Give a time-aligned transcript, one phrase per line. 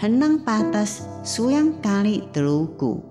[0.00, 3.04] henang patas suyang kali telugu。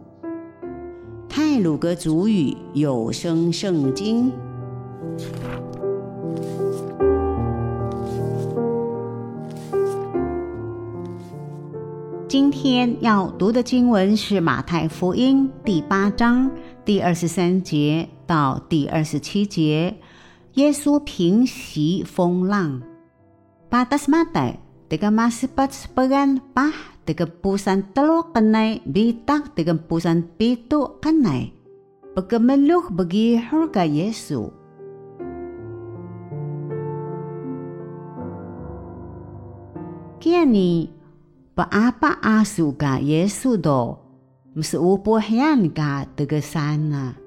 [1.30, 4.34] 泰鲁格族语有声圣经。
[12.28, 16.50] 今天要读的经文是马太福音第八章
[16.84, 19.94] 第二十三节到第二十七节。
[20.56, 22.82] 耶稣平息风浪。
[23.70, 24.56] Patas matai,
[24.90, 26.74] tiga masih pat sepegan pah
[27.06, 31.54] tiga pusan telu kenai bitak tiga pusan pitu kenai.
[32.18, 34.50] Pegemeluh bagi harga Yesus.
[40.20, 41.00] Kiani
[41.60, 44.00] Paapa asu ka Yesu do,
[44.56, 47.20] msuupo yan ka tegasana.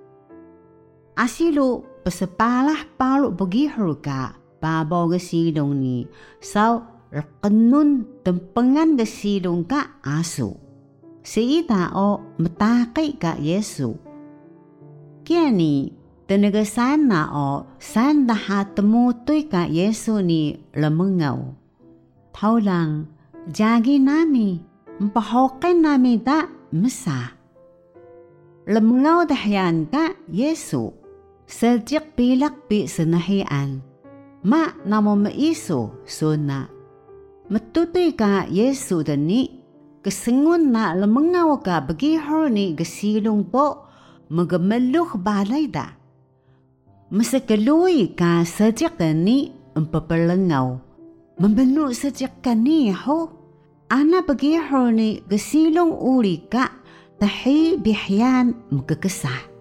[1.13, 3.69] Asilu pasapalah palu bagi
[4.01, 6.09] ka babaw ga silong ni
[6.41, 10.57] saw rakanun tempengan ga silong ka asu.
[11.23, 13.95] Si tao matakay ka Yesu.
[15.23, 15.95] Kaya ni
[16.27, 21.39] tanagasan o san dahat temutoy ka Yesu ni lamangaw.
[22.33, 23.07] Tau lang,
[23.51, 24.63] Jagi nami,
[25.03, 27.35] mpahokin nami da masa.
[28.71, 30.95] Lemngaw dahyan ka Yesu,
[31.51, 33.83] sajik pilak pi senahian.
[34.47, 36.71] Ma namo maiso suna.
[37.53, 39.53] Matutoy ka Yesu dani,
[40.01, 42.17] kasengun na lemengaw ka bagi
[42.49, 43.93] ni gasilong po,
[44.33, 45.93] magamaluk balay da.
[47.13, 50.81] Masakaluy ka sajik dani, empapalangaw.
[51.37, 53.29] Membenu sejak kani ho.
[53.93, 54.57] Ana bagi
[54.97, 56.73] ni gesilong uli ka
[57.21, 59.52] tahi bihyan magkakasah.